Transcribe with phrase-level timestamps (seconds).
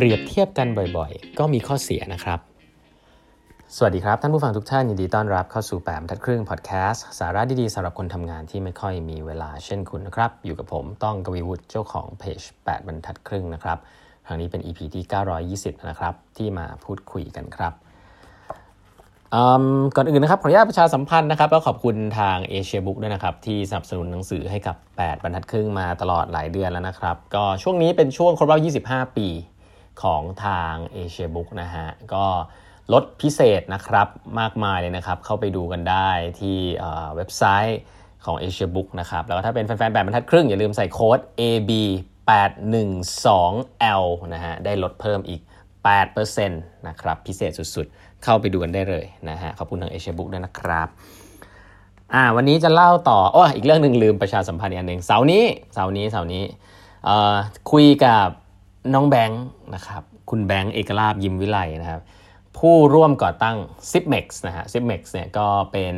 [0.00, 2.40] เปรียบเทียบกันบ่อยๆ ก็มีข้อเสียนะครับ
[3.76, 13.78] สวัสดีครับ ท่านผู้ฟังทุกท่าน ยินดีต้อนรับเข้าสู่แปมทัดครึ่งพอดแคสต์สาระดีๆสำหรับคนทำงานที่ไม่ค่อยมีเวลาเช่นคุณนะครับ อยู่กับผมต้องกวีวุฒิเจ้าของเพจ8บรรทัดครึ่งนะครับ
[14.26, 15.04] ครั้งนี้เป็น EP ที่
[15.50, 17.72] 920 นะครับ ที่มาพูดคุยกันครับ
[19.96, 29.28] ก่อนอื่นนะครับขออนุญาตประชาสัมพันธ์นะครับก็ขอบคุณทางเอเชียบุ๊กด้วยนะครับที่สนับสนุนหนังสือให้กับ 8 บรรทัดครึ่งมาตลอดหลายเดือนแล้วนะครับ ก็ช่วงนี้เป็นช่วงครบรอบ 25 ปี
[30.02, 32.26] ของทางเอเชียบุ๊กนะฮะก็
[32.92, 34.08] ลดพิเศษนะครับ
[34.40, 36.58] มากมายเลยนะครับ เข้าไปดูกันได้ที่
[37.16, 37.80] เว็บไซต์
[38.24, 41.70] ของ Asia Book นะครับ แล้วก็ถ้าเป็นแฟนๆแบบบรรทัดครึ่ง อย่าลืมใส่โค้ด AB
[42.30, 45.40] 812L นะฮะ ได้ลดเพิ่มอีก
[45.94, 50.88] 8%นะครับ พิเศษสุดๆ เข้าไปดูกันได้เลยนะฮะ ขอบคุณทางเอเชียบุ๊กด้วยนะครับ
[52.14, 55.44] อ่าวันนี้จะเล่าต่อโอ้อีกเรื่องหนึ่งลืมประชาสัมพันธ์อีกอันหนึ่งเสาร์นี้
[55.74, 56.44] เสาร์นี้เสาร์นี้
[57.04, 57.36] เอ่อ
[57.72, 58.28] คุยกับ
[58.94, 59.42] น้องแบงค์
[59.74, 62.02] นะครับคุณแบงค์เอกลาบยิมวิไลนะครับ
[62.58, 63.56] ผู้ร่วมก่อตั้ง
[63.90, 65.96] Zipmex นะฮะ Zipmex เนี่ยก็เป็น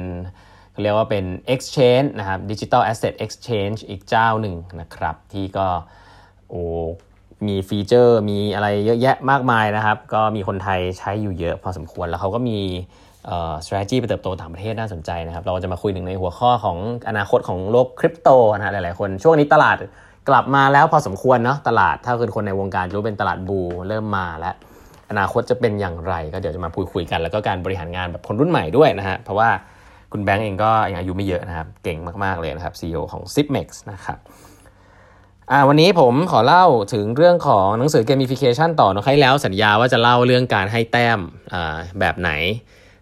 [0.83, 5.67] เรียกว่าเป็น exchange นะครับ digital asset exchange อีกเจ้าหนึ่งนะครับ ที่ก็
[6.51, 6.63] โอ้
[7.47, 12.59] มีฟีเจอร์มีอะไรเยอะแยะมากมายนะครับ ก็มีคนไทยใช้อยู่เยอะพอสมควรแล้วเขาก็มี
[13.27, 16.79] เอ่อ strategy ไปเติบโตต่างประเทศน่าสนใจนะครับ เราจะมาคุยถึงในหัวข้อของ
[17.09, 19.77] อนาคตของโลกคริปโตนะฮะหลายๆคนช่วงนี้ตลาด
[20.29, 24.55] กลับมาแล้วพอสมควรเนาะตลาดถ้าคือคนในวงการรู้เป็นตลาดบูเริ่มมาแล้ว
[25.11, 29.51] อนาคตจะเป็นอย่างไร ก็เดี๋ยวจะมาพูดคุยกัน แล้วก็การบริหารงานแบบคนรุ่นใหม่ด้วยนะฮะเพราะว่า
[30.13, 34.19] คุณแบงก์เองก็ยังอายุไม่เยอะนะครับ เก่งมาก ๆ เลยนะครับ CEO ของ Zipmex นะครับ
[35.69, 41.19] วันนี้ผมขอเล่าถึงเรื่องของหนังสือ gamification ต่อนะครั้แล้วสัญญาว่าจะเล่าเรื่องการให้แต้ม
[42.01, 42.31] แบบไหน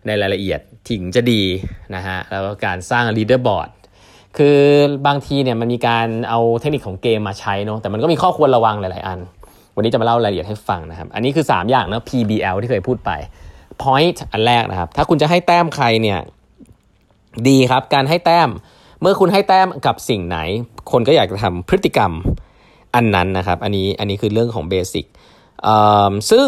[0.07, 1.43] ในรายละเอียดถึงจะดี
[1.95, 3.69] นะฮะแล้วก็การสร้าง leaderboard
[4.39, 4.61] คือ
[5.07, 9.19] บางทีเนี่ยมันมีการเอาเทคนิคของเกมมาใช้เนาะแต่มันก็มีข้อควรระวังหลาย ๆ อัน
[9.75, 13.11] วันนี้จะมาเล่ารายละเอียดให้ฟังนะครับ อันนี้คือ 3 อย่างนะ PBL ที่เคยพูดไป
[13.83, 16.19] point อันแรกนะครับ ถ้าคุณจะให้แต้มใครเนี่ย
[17.49, 18.49] ดีครับ การให้แต้ม
[19.01, 20.39] เมื่อคุณให้แต้มกับสิ่งไหน
[20.91, 22.13] คนก็อยากจะทำพฤติกรรม
[22.95, 25.05] อันนั้นนะครับ อันนี้อันนี้คือเรื่องของเบสิก
[26.31, 26.47] ซึ่ง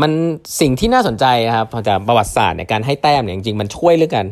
[0.00, 0.12] มัน
[0.60, 4.26] สิ่งที่น่าสนใจนะครับจากประวัติศาสตร์เนี่ยการให้แต้มเนี่ยจริงๆมันช่วยเรื่องกัน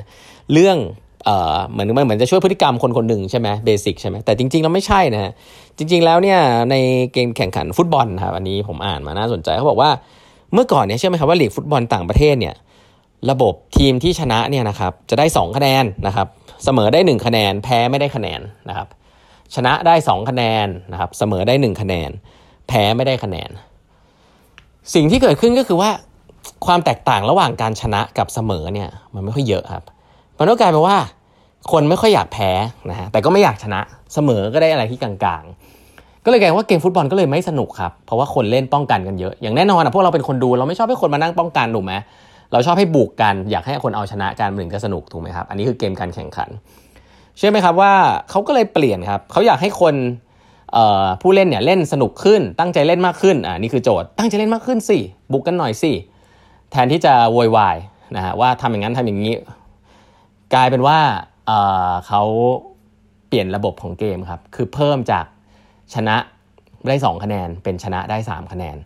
[0.52, 0.76] เรื่อง
[1.24, 5.32] เอ่อเหมือนเหมือนจะช่วยพฤติกรรมคนคนหนึ่งใช่ไหมเบสิกใช่ไหมแต่จริงๆแล้วไม่ใช่นะฮะ
[5.78, 6.38] จริง ๆแล้วเนี่ย
[6.70, 6.76] ใน
[7.12, 9.90] เกมแข่งขันฟุตบอลครับอันนี้ผมอ่านมาน่าสนใจเขาบอกว่า
[10.54, 12.54] เมื่อก่อนเนี่ยเชื่อไหมครับว่าลีกฟุตบอลต่างประเทศเนี่ย
[13.30, 16.26] ระบบทีมที่ชนะเนี่ยนะครับจะได้ 2 คะแนนนะครับ
[16.64, 18.88] เสมอได้ 1 คะแนน แพ้ไม่ได้คะแนนนะครับ
[19.54, 22.10] ชนะได้ 2 คะแนนนะครับเสมอได้ 1 คะแนน
[22.68, 23.50] แพ้ไม่ได้คะแนน
[24.94, 25.90] สิ่งที่เกิดขึ้นก็คือว่า
[26.66, 29.84] ความแตกต่างระหว่างการชนะกับเสมอเนี่ยมันไม่ค่อยเยอะครับ
[30.40, 30.98] มันก็กลายเป็นว่า
[31.72, 32.50] คนไม่ค่อยอยากแพ้
[32.90, 33.80] นะฮะแต่ก็ไม่อยากชนะ
[34.14, 41.94] เสมอก็ได้อะไรที่กลางๆ ก็เลยกลายว่าเกมฟุตบอลก็เลยไม่สนุกครับเพราะว่าคนเล่นป้องกันกันเยอะอย่างแน่นอนนะพวกเราเป็นคนดูเราไม่ชอบให้คนมานั่งป้องกันถูกไหม
[42.52, 46.50] เราชอบให้บุกกันอยากให้คนเอาชนะกันถึงจะสนุกถูกไหมครับอันนี้คือเกมการแข่งขัน
[47.36, 47.92] เชื่อไหมครับว่า
[48.30, 49.94] เขาก็เลยเปลี่ยนครับเขาอยากให้คน
[51.22, 54.98] ผู้เล่นเนี่ยเล่นสนุกขึ้นตั้งใจเล่นมากขึ้นอ่านี่คือโจทย์ตั้งใจเล่นมากขึ้นสิ
[55.32, 55.92] บุกกันหน่อยสิ
[56.72, 57.76] แทนที่จะโวยวาย
[58.16, 59.32] นะฮะว่าทำอย่างนั้นทำอย่างนี้
[60.54, 60.98] กลายเป็นว่า
[61.46, 62.22] เเขา
[63.28, 65.24] เปลี่ยนระบบของเกมครับ คือเพิ่มจาก
[65.94, 66.16] ชนะ
[66.88, 68.76] ได้ 2 คะแนน เป็นชนะได้ 3 คะแนน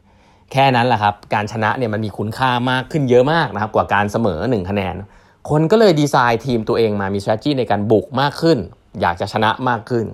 [0.53, 4.95] แค่นั้นแหละครับ การชนะเนี่ยมันมีคุณค่ามากขึ้นเยอะมากนะครับ กว่าการเสมอ 1 คะแนน
[5.51, 8.59] คนก็เลยดีไซน์ทีมตัวเองมามี strategy ในการบุกมากขึ้น
[9.01, 10.07] อยากจะชนะมากขึ้น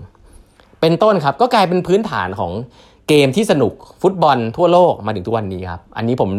[0.80, 2.52] เป็นต้นครับ ก็กลายเป็นพื้นฐานของ
[3.08, 3.72] เกมที่สนุก
[4.02, 6.30] ฟุตบอลทั่วโลกมาถึงทุกวันนี้ครับ อันนี้ผม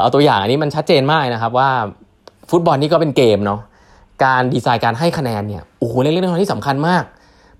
[0.00, 1.70] เอาตัวอย่างอันนี้มันชัดเจนมากนะครับว่า
[2.50, 3.60] ฟุตบอลนี่ก็เป็นเกมเนาะ
[4.24, 7.04] การดีไซน์การให้คะแนนเนี่ยโอ้โหเรื่องเรื่องที่สำคัญมาก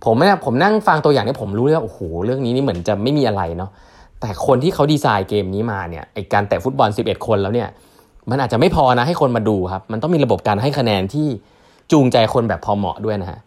[0.05, 3.71] ผมเนี่ยผมนั่งฟังตัวอย่างนี้ผมรู้เลยว่าโอ้โหเรื่องนี้นี่เหมือนจะไม่มีอะไรเนาะ
[4.21, 7.69] แต่คนที่เขาดีไซน์เกมนี้มาเนี่ยไอการแตะฟุตบอล 11 คนแล้วเนี่ย
[8.31, 11.27] มันอาจจะไม่พอนะให้คนมาดูครับ มันต้องมีระบบการให้คะแนนที่
[11.93, 13.41] จูงใจคนแบบพอเหมาะด้วยนะฮะ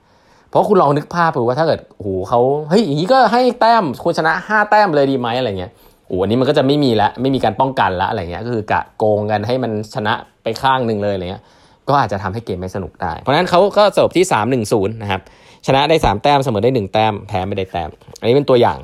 [0.50, 5.72] เพราะคุณลองนึกภาพดูว่าถ้าเกิดโอ้โหเขาเฮ้ยอย่างนี้ก็ให้แต้มควรชนะ 5 แต้มเลยดีไหมอะไรเงี้ย
[6.08, 10.14] โอ้อันนี้มันก็จะไม่มีละไม่มีการป้องกันละอะไรเงี้ยก็คือกะโกงกันให้มันชนะ
[10.44, 11.44] ไปข้างหนึ่งเลยอะไรเงี้ย
[11.90, 15.22] ก็อาจจะทำให้เกมไม่สนุกได้ เพราะนั้นเขาก็จบที่ 3 1 0 นะครับ
[15.66, 17.90] ชนะได้ 3 แต้มเสมอได้ 1 แต้ม แพ้ไม่ได้แต้ม
[18.20, 18.80] อันนี้เป็นตัวอย่าง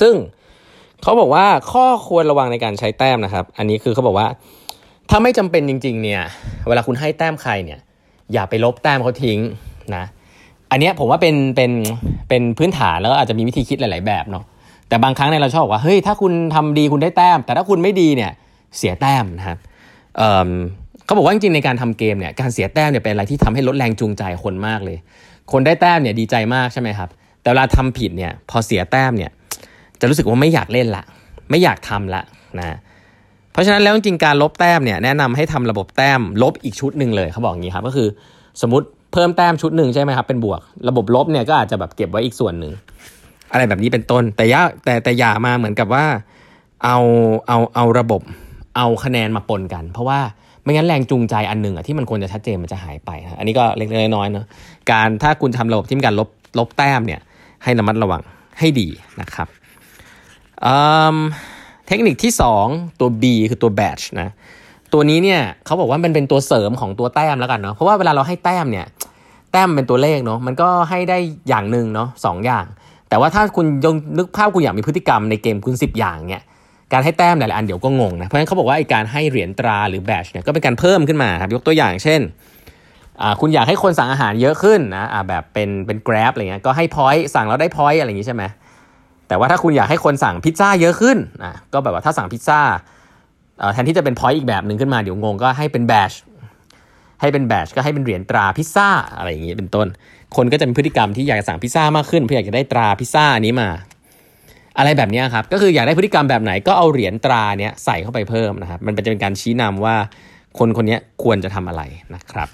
[0.00, 0.14] ซึ่ง
[1.02, 4.28] เขาบอกว่าข้อควรระวังในการใช้แต้มนะครับ อันนี้คือเขาบอกว่า
[5.10, 6.22] ถ้าไม่จำเป็นจริง ๆ เนี่ย
[6.68, 7.78] เวลาคุณให้แต้มใครเนี่ย
[8.32, 9.38] อย่าไปลบแต้มเขาทิ้ง
[9.96, 10.04] นะ
[10.70, 11.72] อันนี้ผมว่าเป็นเป็น
[12.28, 14.44] เป็นพื้นฐานแล้วอาจจะมีวิธีคิดหลาย ๆ แบบเนาะ
[14.88, 18.32] แต่บางครั้งเนี่ยเราชอบบอกว่า เฮ้ย ถ้าคุณทำดีคุณได้แต้ม แต่ถ้าคุณไม่ดีเนี่ย
[18.76, 19.58] เสียแต้มนะครับ
[21.04, 24.96] เขาบอกว่าจริงๆในการทำเกมเนี่ยการเสียแต้มเนี่ยเป็นอะไรที่ทำให้ลดแรงจูงใจคนมากเลย
[25.52, 27.08] คนได้แต้มเนี่ยดีใจมากใช่ไหมครับ
[27.42, 29.30] แต่เวลาทำผิดเนี่ยพอเสียแต้มเนี่ย
[30.00, 31.04] จะรู้สึกว่าไม่อยากเล่นละ
[31.50, 32.22] ไม่อยากทำละ
[32.58, 32.76] นะ
[33.52, 38.08] เพราะฉะนั้นแล้วจริงการลบแต้มเนี่ยแนะนำให้ทำระบบแต้มลบอีกชุดหนึ่งเลยเขาบอกอย่างนี้ครับก็คือ
[38.62, 42.72] สมมติเพิ่มแต้มชุดหนึ่งใช่ไหมครับเป็นบวก ระบบลบเนี่ยก็อาจจะแบบเก็บไว้อีกส่วนหนึ่ง
[43.52, 46.04] อะไรแบบนี้เป็นต้น แต่ยาแต่แต่อย่ามาเหมือนกับว่า
[46.84, 46.98] เอา
[47.48, 48.22] เอาเอาระบบ
[48.76, 50.20] เอาคะแนนมาปนกัน เพราะว่า
[50.62, 54.46] ไม่งั้นแรงจูงใจอันหนึ่งอะที่มันควรจะชัดเจนมันจะหายไปอันนี้ก็เล็กๆน้อยๆเนาะ
[54.90, 56.28] การถ้าคุณทำระบบที่มีการลบ
[56.58, 57.20] ลบแต้มเนี่ย
[57.64, 58.22] ให้ระมัดระวัง
[58.58, 58.88] ให้ดี
[59.20, 59.48] นะครับ
[61.86, 62.32] เทคนิคที่
[62.66, 64.28] 2 ตัว B คือตัว batch นะ
[64.92, 68.86] ตัวนี้เนี่ยเขาบอกว่ามันเป็นตัวเสริมของตัวแต้มแล้วกันเนาะเพราะว่าเวลาเราให้แต้มเนี่ย
[69.52, 71.18] แต้มเป็นตัวเลขเนาะมันก็ให้ได้
[71.48, 72.64] อย่างหนึ่งเนาะสองอย่าง
[73.08, 76.42] แต่ว่าถ้าคุณยงนึกภาพคุณอยากมีพฤติกรรมในเกมคุณ 10 อย่างเนี่ย
[76.94, 82.20] การให้แต้มหลายๆอันเดี๋ยวก็งงนะเพราะฉะนั้นเขาบอกว่าไอการให้เหรียญตราหรือแบชเนี่ยก็เป็นการเพิ่มขึ้นมาครับยกตัวอย่างเช่น
[83.40, 88.42] คุณอยากให้คนสั่งอาหารเยอะขึ้นนะแบบเป็นเป็น grab อะไรเงี้ยก็ให้ point สั่งแล้วได้ point อะไรอย่างงี้ใช่ไหม
[89.28, 92.60] แต่ว่าถ้าคุณอยากให้คนสั่งพิซซ่าเยอะขึ้นนะก็แบบว่าถ้าสั่งพิซซ่า
[93.72, 96.12] แทนที่จะเป็น point อีกแบบหนึ่งขึ้นมาเดี๋ยวงงก็ให้เป็นแบช
[97.20, 99.86] ให้เป็นแบชก็ให้เป็นเหรียญตราพิซซ่าอะไรอย่างงี้เป็นต้น
[100.36, 103.68] คนก็จะมีพฤติกรรมที่อยากสั่งพิซซ่ามากขึ้นเพื่ออยากจะได้ตราพิซซ่าอันนี้มา
[104.78, 109.96] อะไรแบบนี้ครับ ก็คืออยากได้พฤติกรรมแบบไหนก็เอาเหรียญตราเนี้ยใส่เข้าไปเพิ่มนะครับ มันจะเป็นการชี้นำว่า
[110.58, 111.82] คนคนนี้ควรจะทำอะไร
[112.14, 112.48] นะครับ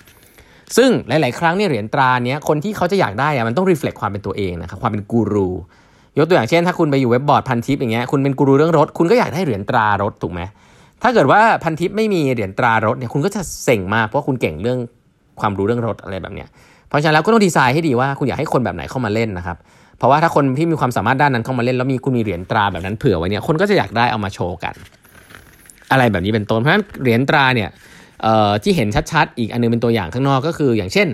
[0.77, 5.49] ซึ่งหลาย ๆ ครั้งเนี่ยเหรียญตราเนี้ยคนที่เขาจะอยากได้อะมันต้องรีเฟล็กความเป็นตัวเองนะครับความเป็นกูรู
[6.19, 10.41] ยกตัวอย่างเช่น ถ้าคุณไปอยู่เว็บบอร์ดพันทิปอย่างเงี้ยคุณเป็นกูรูเรื่องรถ คุณก็อยากได้เหรียญตรารถถูกไหม
[11.03, 14.79] ถ้าเกิดว่าพันทิปไม่มีเหรียญตรารถเนี่ยคุณก็จะเส่งมากเพราะคุณเก่งเรื่อง
[15.41, 16.49] ความรู้เรื่องรถอะไรแบบเนี้ย
[16.89, 19.57] เพราะฉะนั้นแล้วก็ต้องดีไซน์ให้ดีว่าคุณอยากให้คนแบบไหนเข้ามาเล่นนะครับ
[20.01, 24.75] เพราะว่าถ้าคนที่มีความสามารถด้านนั้นเข้ามาเล่นแล้วมีคุณมีเหรียญตราแบบนั้นเผื่อไว้เนี่ยคนก็จะอยากได้เอามาโชว์กัน
[25.93, 27.69] อะไรแบบนี้เป็นต้นเพราะฉะนั้นเหรียญตราเนี่ย
[28.63, 31.09] ที่เห็นชัดๆ อีกอันนึงเป็นตัวอย่างข้างนอกก็คือ อย่างเช่น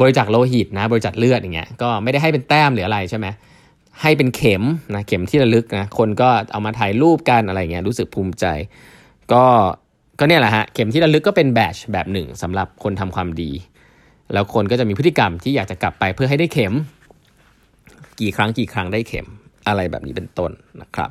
[0.00, 3.26] บริจาคโลหิตนะบริจาคเลือดอย่างเงี้ยก็ไม่ได้ให้เป็นแต้มหรืออะไรใช่ไหม
[4.00, 4.62] ให้เป็นเข็ม
[4.94, 8.44] นะเข็มที่ระลึกนะคนก็เอามาถ่ายรูปกันอะไรเงี้ยรู้สึกภูมิใจ
[9.32, 9.44] ก็
[10.18, 13.50] ก็เนี่ยแหละฮะเข็มที่ระลึกก็เป็นแบชแบบหนึ่งสำหรับคนทำความดี
[14.32, 16.72] แล้วคนก็จะมีพฤติกรรมที่อยากจะกลับไปเพื่อให้ได้เข็ม
[18.20, 19.26] กี่ครั้งกี่ครั้งได้เข็ม
[19.68, 20.50] อะไรแบบนี้เป็นต้น
[20.82, 21.10] นะครับ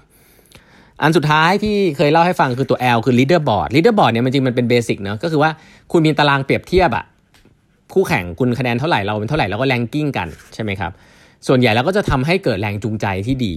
[1.01, 5.51] อันสุดท้ายที่เคยเล่าให้ฟังคือตัว L คือ leaderboard leaderboard เนี่ยมันจริงมันเป็นเบสิกเนาะก็คือว่า
[5.91, 7.05] คุณมีตารางเปรียบเทียบอะ
[7.93, 10.91] คู่แข่งคุณคะแนนเท่าไหร่เราเป็นเท่าไหร่แล้วก็แรงกิ้งกันใช่ไหมครับ
[11.47, 13.53] ส่วนใหญ่แล้วก็จะทำให้เกิดแรงจูงใจที่ดี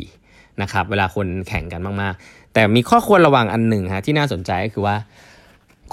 [0.62, 4.96] นะครับเวลาคนแข่งกันมากๆ แต่มีข้อควรระวังอันหนึ่งฮะที่น่าสนใจก็คือว่า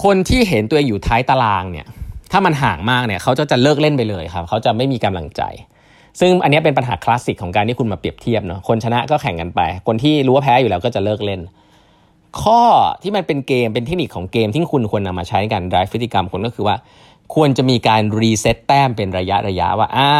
[0.03, 1.85] คนที่เห็นตัวเองอยู่ท้ายตารางเนี่ย
[2.31, 5.41] ถ้ามันห่างมากเนี่ยเขาจะจะเลิกเล่นไปเลยครับเขาจะไม่มีกำลังใจ
[6.19, 11.41] ซึ่งอันนี้เป็นปัญหาคลาสสิกของการที่คุณมาเปรียบเทียบเนาะคนชนะก็แข่งกันไป คนที่รู้ว่าแพ้อยู่แล้วก็จะเลิกเล่น
[12.41, 12.61] ข้อ
[13.03, 16.75] ที่มันเป็นเกมเป็นเทคนิคของเกมที่คุณควรนำมาใช้ในการ drive พฤติกรรมคนก็คือว่า
[17.35, 20.11] ควรจะมีการ reset แต้มเป็นระยะระยะว่าอ่า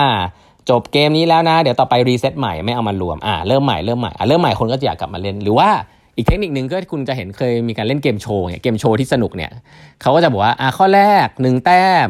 [0.69, 5.69] จบเกมนี้แล้วนะ เดี๋ยวต่อไป reset ใหม่ไม่เอามารวมอ่าเริ่มใหม่เริ่มใหม่อ่าเริ่มใหม่คนก็จะอยากกลับมาเล่นหรือว่า
[6.17, 9.51] อีกเทคนิคหนึ่งก็คุณจะเห็นเคยมีการเล่นเกมโชว์เนี่ยเกมโชว์ที่สนุกเนี่ย
[10.01, 12.09] เขาก็จะบอกว่าอ่าข้อแรก 1 แต้ม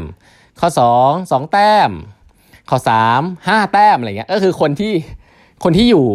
[0.60, 0.70] ข้อ
[1.00, 1.90] 2 2 แต้ม
[2.70, 2.78] ข้อ
[3.14, 4.94] 3 5แต้มอะไรเงี้ยก็คือคนที่
[5.64, 6.06] คนที่อยู่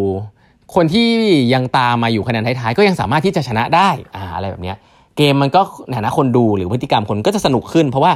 [0.74, 1.08] คนที่
[1.54, 4.76] ยังตามมาอยู่คะแนนท้ายๆ ก็ยังสามารถที่จะชนะได้อ่าอะไรแบบเนี้ย
[5.16, 5.60] เกมมันก็
[5.96, 8.12] ฐานะคนดูหรือพฤติกรรมคนก็จะสนุกขึ้น เพราะว่า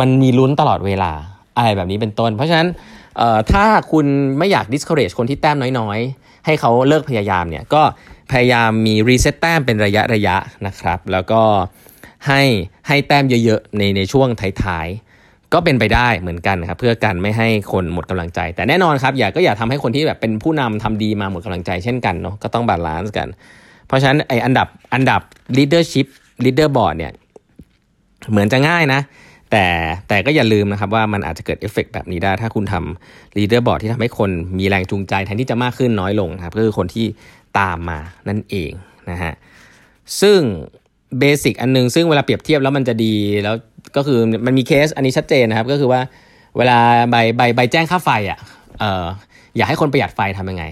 [0.00, 1.12] มันมีลุ้นตลอดเวลา
[1.56, 2.68] อะไรแบบนี้เป็นต้น เพราะฉะนั้น
[3.52, 4.06] ถ้าคุณ
[4.38, 7.82] ไม่อยาก discourage คนที่แต้มน้อยๆ ให้เขาเลิกพยายามเนี่ยก็
[8.32, 10.36] พยายามมี reset แต้มเป็นระยะระยะ
[10.66, 11.42] นะครับ แล้วก็
[12.26, 12.42] ให้
[12.88, 14.28] ให้แต้มเยอะๆ ในในช่วง
[14.64, 15.13] ท้ายๆ
[15.52, 23.28] ก็เป็นไปได้เหมือนกันครับเพื่อกันไม่ให้คนหมดกำลังใจ แต่แน่นอนครับอย่าก็อย่าทำให้คนที่แบบเป็นผู้นำทำดีมาหมดกำลังใจเช่นกันเนาะก็ต้อง balance กัน
[23.86, 25.20] เพราะฉะนั้นไออันดับอันดับ
[25.56, 26.06] leadership
[26.44, 27.12] leaderboard เนี่ย
[28.30, 29.00] เหมือนจะง่ายนะ
[29.50, 29.64] แต่
[30.08, 37.06] แต่ก็อย่าลืมนะครับว่ามันอาจจะเกิดเอฟเฟกแบบนี้ได้ ถ้าคุณทำ leaderboard ที่ทำให้คนมีแรงจูงใจแทนที่จะมากขึ้นน้อยลงครับก็คือคนที่
[37.58, 37.98] ตามมา
[38.28, 38.70] นั่นเอง
[39.10, 39.32] นะฮะ
[40.20, 40.40] ซึ่ง
[41.18, 43.56] basic อันนึงซึ่งเวลาเปรียบเทียบแล้วมันจะดีแล้ว
[43.96, 46.00] ก็คือมันมีเคสอันนี้ชัดเจนนะครับ ก็คือว่า
[46.56, 46.78] เวลา
[47.10, 48.38] ใบใบใบแจ้งค่าไฟอะ
[48.80, 49.04] เออ
[49.56, 50.64] อยากให้คนประหยัดไฟทำยังไง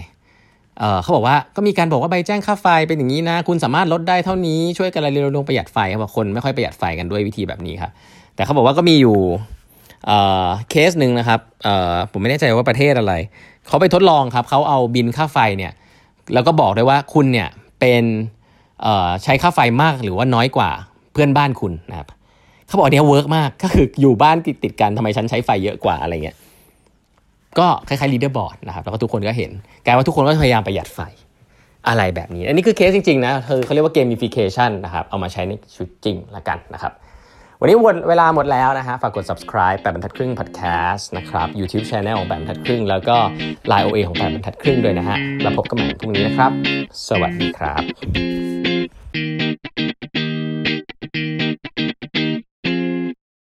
[0.79, 7.91] เออเขาบอกว่าก็มีการบอกว่าใบแจ้งค่าไฟเป็นอย่างนี้นะ คุณสามารถลดได้เท่านี้ช่วยกันอะไรเร่งประหยัดไฟเขาบอกคนไม่ค่อยประหยัดไฟกันด้วยวิธีแบบนี้ครับ
[8.35, 9.17] แต่เขาบอกว่าก็มีอยู่
[10.69, 11.39] เคสหนึ่งนะครับ
[12.11, 13.13] ผมไม่แน่ใจว่าประเทศอะไร
[13.67, 15.71] เขาไปทดลองครับเขาเอาบิลค่าไฟเนี่ย
[16.33, 17.47] แล้วก็บอกได้ว่าคุณเนี่ย
[17.79, 18.03] เป็น
[19.23, 20.69] ใช้ค่าไฟมากหรือว่าน้อยกว่า
[21.11, 22.07] เพื่อนบ้านคุณนะครับ
[22.73, 26.37] เขาบอกเนี้ย work มากก็คืออยู่บ้านติดติดกันทำไมฉันใช้ไฟเยอะกว่าอะไรเงี้ย
[27.59, 29.51] ก็คล้ายๆ leaderboard นะครับแล้วก็ทุกคนก็เห็น
[29.85, 30.99] กลายว่าทุกคนก็พยายามประหยัดไฟ
[31.87, 36.93] อะไรแบบนี้ อันนี้คือเคสจริงๆนะคือเขาเรียกว่า gamification นะครับเอามาใช้ในชีวิตจริงละกันนะครับ
[37.59, 43.15] วันนี้หมดเวลาหมดแล้วนะฮะฝากกด subscribe แปดบรรทัดครึ่ง podcast นะครับ YouTube channel ของแปดบรรทัดครึ่ง แล้วก็
[43.71, 46.51] Line OA ของแปดบรรทัดครึ่งด้วยนะฮะแล้วพบกันใหม่พรุ่งนี้นะครับ
[47.07, 49.52] สวัสดีครับ